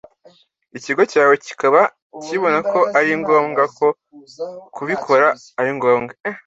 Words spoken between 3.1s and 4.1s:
ngombwa ko